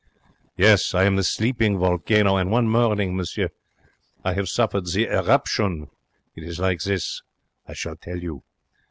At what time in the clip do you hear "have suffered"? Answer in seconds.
4.33-4.87